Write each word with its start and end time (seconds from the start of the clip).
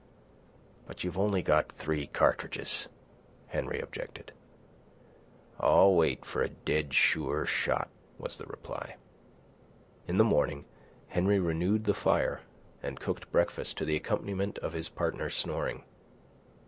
"But 0.87 1.03
you've 1.03 1.19
only 1.19 1.43
got 1.43 1.71
three 1.71 2.07
cartridges," 2.07 2.87
Henry 3.45 3.79
objected. 3.79 4.31
"I'll 5.59 5.93
wait 5.93 6.25
for 6.25 6.41
a 6.41 6.49
dead 6.49 6.91
sure 6.91 7.45
shot," 7.45 7.87
was 8.17 8.35
the 8.37 8.47
reply. 8.47 8.95
In 10.07 10.17
the 10.17 10.23
morning 10.23 10.65
Henry 11.09 11.37
renewed 11.39 11.83
the 11.83 11.93
fire 11.93 12.41
and 12.81 12.99
cooked 12.99 13.31
breakfast 13.31 13.77
to 13.77 13.85
the 13.85 13.95
accompaniment 13.95 14.57
of 14.57 14.73
his 14.73 14.89
partner's 14.89 15.35
snoring. 15.35 15.83